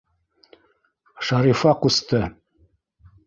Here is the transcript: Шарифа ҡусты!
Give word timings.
Шарифа 1.27 1.73
ҡусты! 1.83 2.21